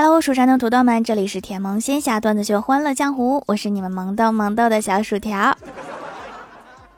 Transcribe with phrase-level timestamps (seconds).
[0.00, 5.58] Hello，蜀山的土豆们，这里是甜萌仙侠段子秀《欢乐江湖》，我是你们萌豆萌豆的小薯条。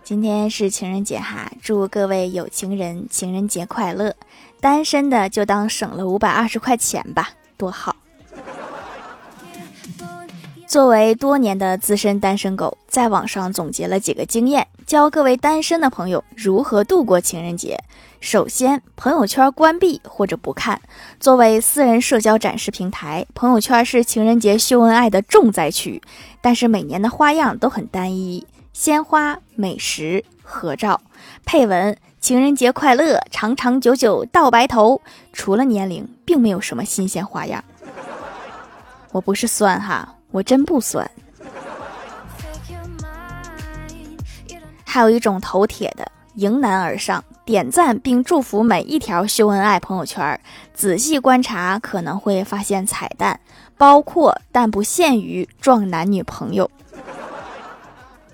[0.04, 4.14] 今天是情人节哈，祝各位有情人情人节快乐！
[4.60, 7.96] 单身的就当省了五百二十块钱吧，多好。
[10.70, 17.76] 作为多年的资深单身狗，在网上总结了几个经验，教各位单身的朋友如何度过情人节。
[18.20, 20.80] 首先，朋友圈关闭或者不看。
[21.18, 26.00] 作为私人社交展示平台，朋友圈是情人节秀恩爱的重灾区。
[26.40, 31.00] 但是每年的花样都很单一：鲜花、美食、合照，
[31.44, 35.02] 配文“情人节快乐，长长久久到白头”。
[35.34, 37.64] 除了年龄，并没有什么新鲜花样。
[39.10, 40.14] 我不是酸哈。
[40.30, 41.08] 我真不酸。
[44.84, 50.40] 还有一种头铁的，迎难而上，点赞并祝福每一条秀恩爱朋友圈。
[50.74, 53.38] 仔细观察，可能会发现彩蛋，
[53.78, 56.68] 包括但不限于撞男女朋友。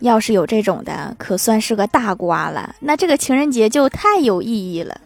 [0.01, 2.75] 要是有这种的，可算是个大瓜了。
[2.81, 4.99] 那这个情人节就太有意义了。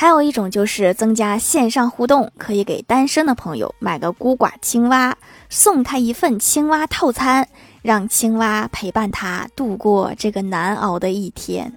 [0.00, 5.18] 还有一种就是增加线上互动，可以给单身的朋友买个孤寡青蛙，
[5.50, 7.48] 送他一份青蛙套餐，
[7.82, 11.76] 让青蛙陪伴他度过这个难熬的一天。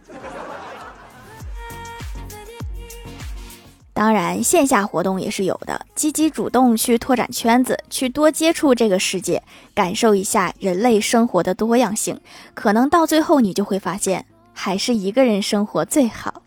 [3.92, 9.42] 当然，线下活动也是有的，积极主动去拓展圈子，去多接触这个世界，
[9.74, 12.22] 感受一下人类生活的多样性。
[12.54, 16.41] 可能到最后，你就会发现，还是一个人生活最好。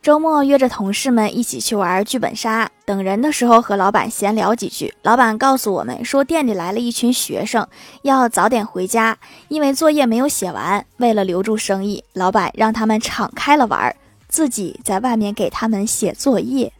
[0.00, 4.92] 周末约着同事们一起去玩剧本杀，等人的时候和老板闲聊几句。
[5.02, 7.68] 老板告诉我们说，店里来了一群学生，
[8.02, 10.84] 要早点回家，因为作业没有写完。
[10.96, 13.94] 为了留住生意，老板让他们敞开了玩，
[14.28, 16.72] 自己在外面给他们写作业。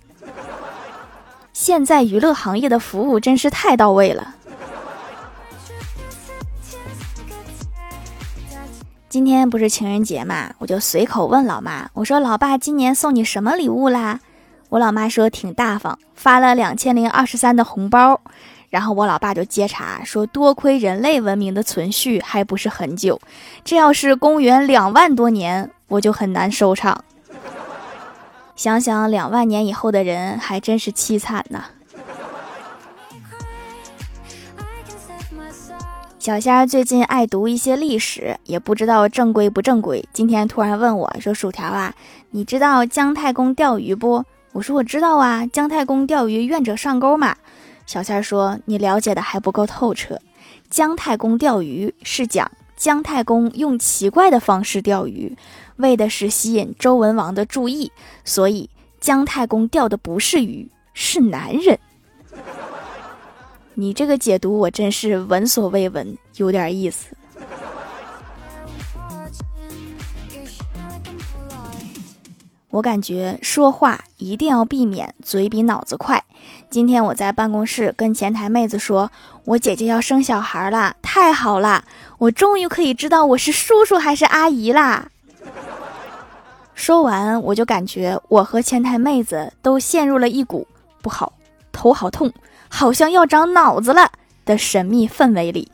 [1.52, 4.34] 现在娱乐行业的服务真是太到位了。
[9.12, 14.21] 今天不是情人节嘛，我就随口问老妈，我说：“老爸今年送你什么礼物啦？”
[14.71, 18.23] 我老妈说：“挺大方，发了两千零二十三的红包。”
[18.71, 23.21] 然后我老爸就接茬说：“多亏人类文明的存续还不是很久，
[23.62, 27.05] 这要是公元两万多年，我就很难收场。
[28.56, 31.67] 想想两万年以后的人，还真是凄惨呐。”
[36.22, 40.09] 小仙儿最近爱读一些历史，也不知道正规不正规。
[40.12, 41.93] 今天突然问我说：“薯条啊，
[42.31, 44.25] 你知道姜太公钓鱼不？”
[44.55, 47.34] 我说：“我知道啊，姜太公钓鱼，愿者上钩嘛。”
[47.87, 50.16] 小仙儿说：“你了解的还不够透彻。
[50.71, 55.37] 姜太公钓鱼是讲姜太公用奇怪的方式钓鱼，
[55.78, 57.91] 为的是吸引周文王的注意，
[58.25, 61.77] 所以姜太公钓的不是鱼，是男人。”
[63.75, 67.16] 你这个解读我真是闻所未闻，有点意思。
[72.69, 76.22] 我感觉说话一定要避免嘴比脑子快。
[76.71, 79.11] 今天我在办公室跟前台妹子说，
[79.44, 81.84] 我姐姐要生小孩了，太好了，
[82.19, 85.09] 我终于可以知道我是叔叔还是阿姨啦。
[86.75, 90.66] 说完，我就感觉我和前台妹子都陷入了一股
[91.03, 91.32] 不好，
[91.72, 92.32] 头好痛。
[92.75, 94.10] 好像要长脑子了
[94.47, 95.71] 的神秘氛围里，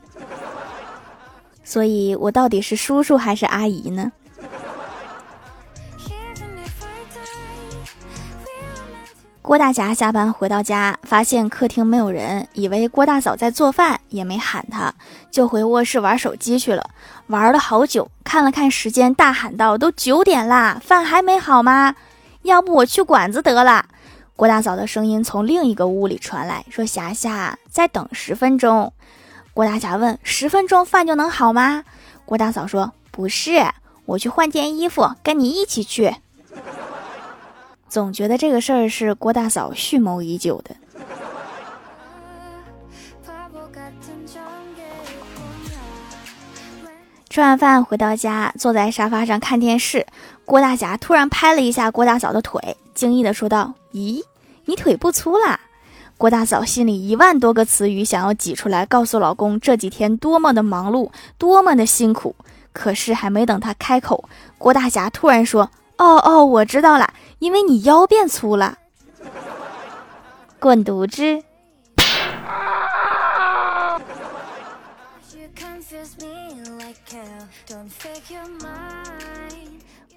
[1.63, 4.11] 所以我到底是叔叔还是阿姨呢？
[9.41, 14.93] 郭大侠下班回到家，发现客厅没有人，以为郭大嫂在做饭，也没喊他，
[15.31, 16.91] 就回卧室玩手机去了。
[17.29, 21.95] 玩了好久，看了看时间，大喊道：“都九点啦，饭还没好吗？
[22.43, 23.87] 要不我去馆子得了。”
[24.39, 28.93] 郭大嫂的声音从另一个屋里传来，说：“霞霞，再等十分钟。”
[29.53, 31.83] 郭大侠问：“十分钟饭就能好吗？”
[32.25, 33.67] 郭大嫂说：“不是，
[34.05, 36.15] 我去换件衣服，跟你一起去。”
[37.91, 40.77] 总觉得这个事儿是郭大嫂蓄谋已久的。
[47.29, 50.07] 吃完饭回到家，坐在沙发上看电视，
[50.45, 53.75] 郭大侠突然拍了一下郭大嫂的腿，惊异的说道。
[53.93, 54.25] 咦，
[54.65, 55.61] 你腿不粗啦？
[56.17, 62.35] 郭大嫂心里一万多个词语想要挤出来，告诉老公这几天多么的忙碌，多么的辛苦。
[62.73, 64.29] 可是还没等她开口，
[64.59, 68.77] 郭大侠突然说：“哦哦，我知道了，因为你腰变粗了。
[70.59, 71.45] ”滚犊子！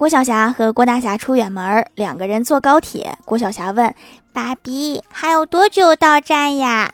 [0.01, 3.19] 郭晓霞和郭大侠出远门，两个人坐高铁。
[3.23, 3.93] 郭晓霞问
[4.33, 6.91] ：“爸比，还有多久到站呀？”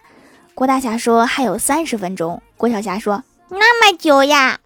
[0.54, 4.59] 郭大侠说：“还有三十分钟。”郭晓霞说：“那么久呀？”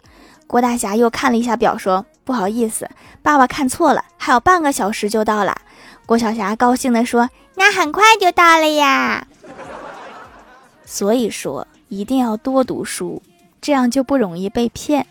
[0.48, 2.90] 郭大侠又看了一下表，说：“不好意思，
[3.22, 5.56] 爸爸看错了，还有半个小时就到了。”
[6.04, 9.24] 郭晓霞高兴地说：“那很快就到了呀。”
[10.84, 13.22] 所以说，一定要多读书，
[13.60, 15.06] 这样就不容易被骗。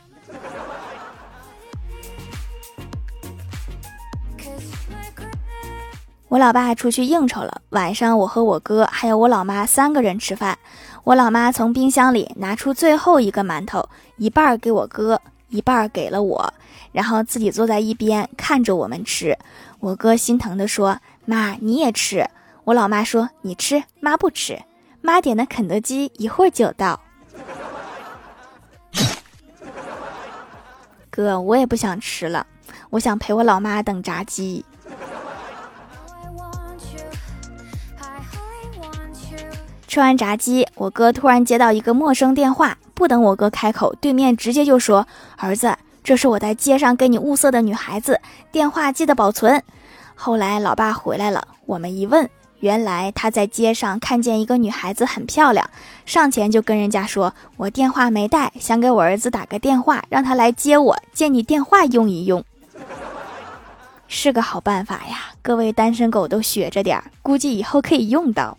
[6.32, 10.58] 我老爸出去应酬了，晚上我和我哥还有我老妈三个人吃饭。
[11.04, 16.54] 我老妈从冰箱里拿出最后一个馒头，一半给我哥，一半给了我，
[16.94, 19.38] 然后自己坐在一边看着我们吃。
[19.82, 20.98] 我哥心疼地说
[21.28, 22.26] ：“妈，你也吃。”
[22.64, 24.58] 我老妈说：“你吃，妈不吃。”
[25.04, 26.98] 妈点的肯德基一会儿就到。
[31.12, 32.48] 哥，我也不想吃了，
[32.90, 34.64] 我想陪我老妈等炸鸡。
[39.92, 45.06] 吃完炸鸡，我哥突然接到一个陌生电话，不等我哥开口，对面直接就说
[45.36, 48.22] ：“儿子，这是我在街上给你物色的女孩子，
[48.54, 49.62] 电话记得保存。”
[50.16, 52.30] 后来老爸回来了，我们一问，
[52.62, 55.70] 原来他在街上看见一个女孩子很漂亮，
[56.06, 62.42] 上前就跟人家说：“我电话没带，想给我儿子打个电话，让他来接我，借你电话用一用。”
[64.08, 68.58] 是个好办法呀，各位单身狗都学着点儿，估计以后可以用到。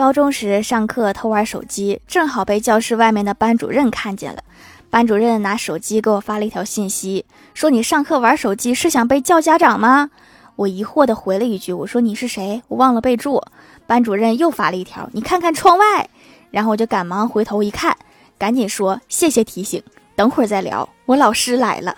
[0.00, 4.42] 高中时上课偷玩手机，正好被教室外面的班主任看见了。
[4.88, 10.08] 班主任拿手机给我发了一条信息，说：“你上课玩手机是想被叫家长吗？”
[10.56, 12.62] 我疑惑的回了一句：“我说你是谁？
[12.68, 13.42] 我忘了备注。”
[13.86, 16.08] 班主任又发了一条：“你看看窗外。”
[16.50, 17.94] 然后我就赶忙回头一看，
[18.38, 19.82] 赶紧说：“谢谢提醒，
[20.16, 21.94] 等会儿再聊。”我老师来了，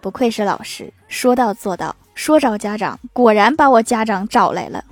[0.00, 4.82] 不愧是老师，说到做到，说找家长，果然把我家长找来了。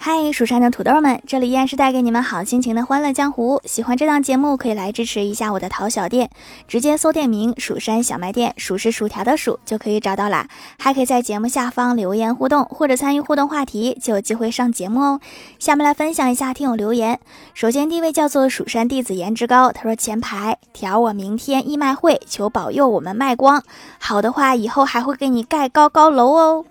[0.00, 3.60] 嗨，蜀山的土豆们，这里依然是带给你们好心情的欢乐江湖。
[3.64, 6.30] 喜欢这档节目，可以来支持一下我的淘小店，
[6.68, 10.46] 直接搜店名“蜀山小卖店”，数是薯条的数就可以找到啦。
[10.78, 15.20] 还可以在节目下方留言互动，或者参与互动话题，就有机会上节目哦。
[15.58, 17.18] 下面来分享一下听友留言。
[17.52, 23.64] 首先，第一位叫做蜀山弟子颜值高，他说：“前排条，我明天义卖会，求保佑我们卖光。
[23.98, 26.64] 好的话，以后还会给你盖高高楼哦。”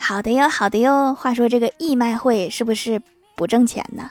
[0.00, 1.14] 好的哟，好的哟。
[1.14, 3.00] 话说这个义卖会是不是
[3.36, 4.10] 不挣钱呢？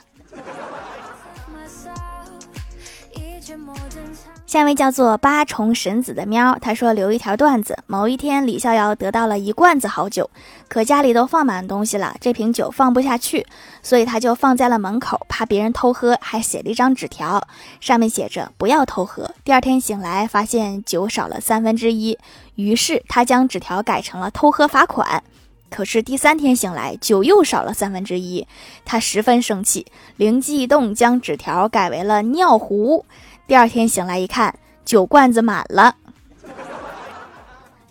[4.46, 10.28] 下一位叫做八重神子的喵，他说留一条段子：某一天，李逍遥得到了一罐子好酒，
[10.68, 13.46] 可家里都放满东西了，这瓶酒放不下去，
[13.80, 17.46] 所以他就放在了门口，怕别人偷喝，还写了一张纸条，
[17.80, 19.30] 上面写着不要偷喝。
[19.44, 22.18] 第二天醒来，发现酒少了三分之一，
[22.56, 25.22] 于是他将纸条改成了偷喝罚款。
[25.70, 28.46] 可是第三天醒来，酒又少了三分之一，
[28.84, 29.86] 他十分生气，
[30.16, 33.06] 灵机一动，将纸条改为了尿壶。
[33.46, 35.94] 第二天醒来一看，酒罐子满了。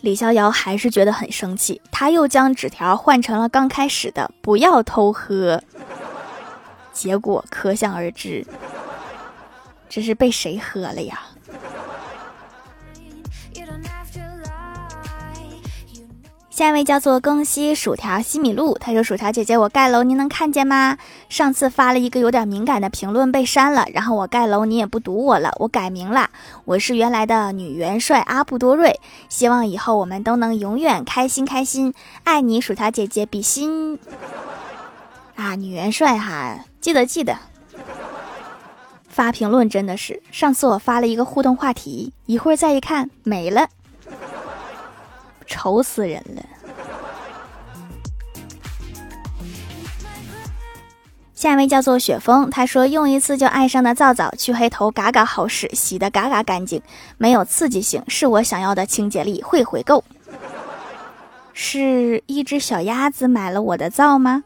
[0.01, 5.61] 李逍遥还是觉得很生气，他又将纸条换成了刚开始的“不要偷喝”。
[6.93, 8.45] 结果可想而知，
[9.87, 11.21] 这是被谁喝了呀？
[16.59, 20.97] 下一位叫做更西薯条西米露，他说：“薯条姐姐，我盖楼，您能看见吗？
[21.29, 26.29] 上次发了一个有点敏感的评论被删了，然后我盖楼，你也不读我了，我改名了，
[26.65, 28.99] 我是原来的女元帅阿布多瑞，
[29.29, 31.93] 希望以后我们都能永远开心开心，
[32.25, 33.97] 爱你薯条姐姐比心
[35.37, 37.37] 啊，女元帅哈，记得记得。
[39.07, 43.69] 发评论真的是，上次我发了一个互动话题，一会儿再一看没了。”
[45.49, 46.41] 愁死人了！
[51.33, 56.81] 下一位叫做雪峰，他说用一次就爱上的皂皂去黑头嘎嘎好使，洗的嘎嘎干净，
[57.17, 60.03] 没有刺激性，是我想要的清洁力，会回购。
[61.53, 64.43] 是一只小鸭子买了我的皂吗？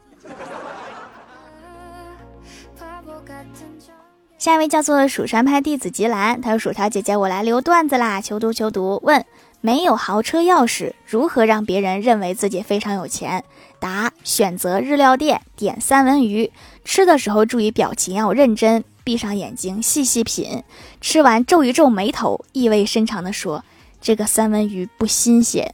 [4.44, 9.26] 下一位叫做蜀山派弟子吉兰，他说薯条姐姐，我来留段子啦，求读求读，问。
[9.62, 13.46] 没有豪车钥匙，如何让别人认为自己非常有钱？
[13.80, 16.52] 答：选择日料店，点三文鱼，
[16.84, 20.62] 吃的时候注意表情要认真，闭上眼睛细细品，
[21.00, 23.64] 吃完皱一皱眉头，意味深长地说
[24.04, 25.74] ：“这个三文鱼不新鲜。”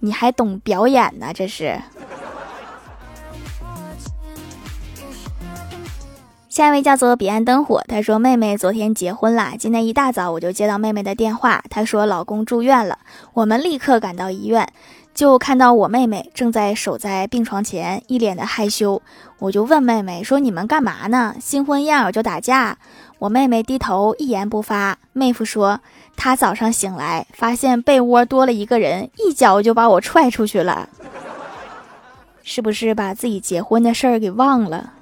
[0.00, 1.32] 你还懂表演呢？
[1.32, 1.80] 这是。
[6.50, 12.98] 下一位叫做彼岸灯火，他说妹妹昨天结婚啦，今天一大早我就接到妹妹的电话，她说老公住院了，
[13.34, 14.68] 我们立刻赶到医院，
[15.14, 19.00] 就看到我妹妹正在守在病床前，一脸的害羞，
[19.38, 21.36] 我就问妹妹说你们干嘛呢？
[21.40, 22.78] 新婚燕尔就打架？
[23.20, 24.98] 我妹妹低头一言不发。
[25.12, 25.78] 妹夫说
[26.16, 30.88] 她早上醒来发现被窝多了一个人，一脚就把我踹出去了，
[32.42, 34.94] 是不是把自己结婚的事儿给忘了？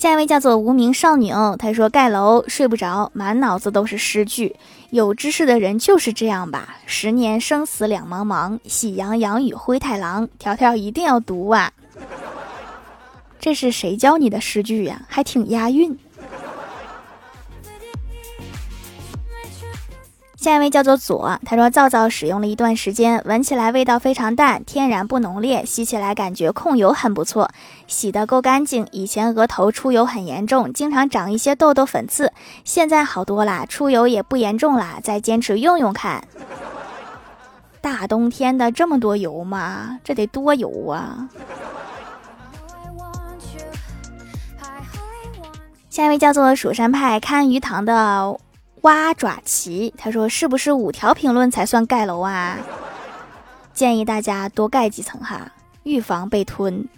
[0.00, 4.56] 下一位叫做无名少女哦，她说盖楼睡不着，满脑子都是诗句。
[4.88, 6.76] 有知识的人就是这样吧？
[6.86, 11.70] 十年生死两茫茫，喜羊羊与灰太狼，条条一定要读啊！
[13.38, 15.02] 这是谁教你的诗句呀？
[15.06, 15.94] 还挺押韵。
[20.40, 27.50] 下一位叫做左，他说皂皂使用了一段时间，闻起来味道非常淡，天然不浓烈，洗起来感觉控油很不错，
[27.86, 28.86] 洗的够干净。
[28.90, 32.32] 以前额头出油很严重，经常长一些痘痘粉刺，
[32.64, 36.24] 现在好多啦，出油也不严重啦，再坚持用用看。
[37.82, 39.98] 大冬天的这么多油吗？
[40.02, 41.28] 这得多油啊！
[45.90, 48.40] 下一位叫做蜀山派看鱼塘的。
[48.82, 52.58] 蛙爪旗，他说：“是不是五条评论才算盖楼啊？
[53.74, 56.88] 建议大家多盖几层哈，预防被吞。”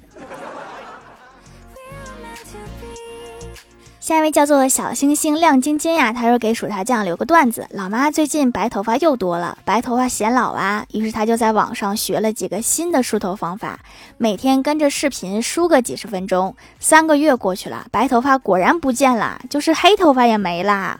[3.98, 13.78] 下一位叫做小星星亮晶晶呀，他说：“给薯条酱留个段子，老妈最近白头发又多了，白头发显老啊，于是他就在网上学了几个新的梳头方法，
[14.18, 20.98] 每天跟着视频梳个几十分钟，三个月过去了，白头发果然不见了，就是黑头发也没啦。”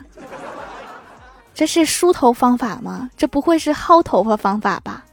[1.55, 3.09] 这是梳头方法吗？
[3.15, 5.05] 这不会是薅头发方法吧？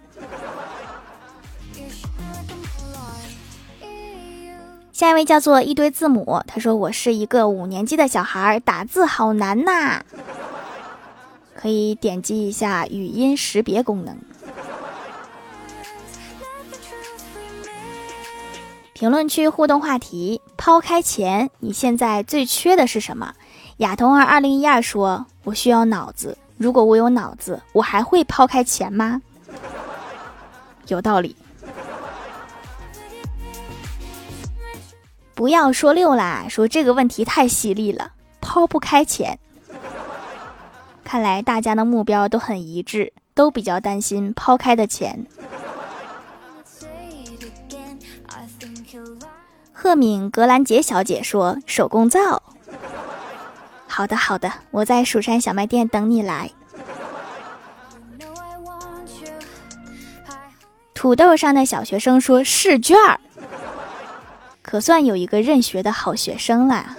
[4.92, 10.02] 下一位叫做一堆字母，他说我是一个五年级的小孩，打字好难呐，
[11.54, 14.16] 可以点击一下语音识别功能。
[18.92, 23.32] 评论区互动话题：抛开钱，你现在最缺的是什么？
[23.80, 26.36] 亚童儿二零一二说：“我需要脑子。
[26.58, 29.22] 如果我有脑子，我还会抛开钱吗？”
[30.88, 31.34] 有道理。
[35.34, 39.38] 不要说六啦，说这个问题太犀利了，抛不开钱。
[41.02, 45.24] 看来大家的目标都很一致，都比较担心抛开的钱。
[49.72, 52.42] 赫敏格兰杰小姐说：“手工皂。”
[54.00, 56.50] 好的，好的，我在蜀山小卖店等你来。
[60.94, 63.20] 土豆上的小学生说试卷儿，
[64.62, 66.96] 可算有一个认学的好学生了。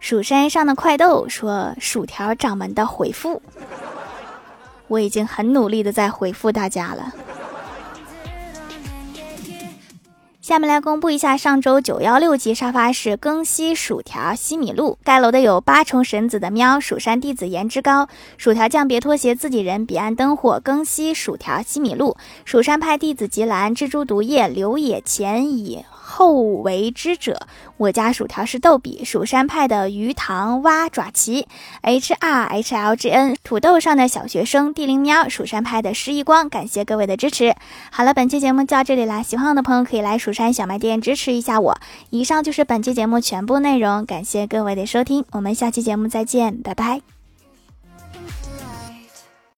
[0.00, 3.42] 蜀山上的快豆说薯条掌门的回复，
[4.88, 7.12] 我已经很努力的在回复大家了。
[10.44, 25.86] 下面来公布一下上周九幺六级沙发是更西薯条西米露盖楼的有八重神子的喵蜀山弟子颜值高薯条酱别拖鞋自己人彼岸灯火更西薯条西米露蜀山派弟子吉兰蜘蛛毒液刘野前乙。
[26.14, 31.48] 后为之者，我家薯条是逗比，蜀山派的鱼塘蛙爪旗
[31.82, 37.56] ，H R H L G N，土豆上的小学生地灵喵，蜀山派的失忆光，感谢各位的支持。
[37.90, 41.76] 好了，本期节目就到这里啦，喜欢我的朋友可以来蜀山小卖店支持一下我。
[42.10, 47.13] 以上就是本期节目全部内容，感谢各位的收听，我们下期节目再见，拜拜。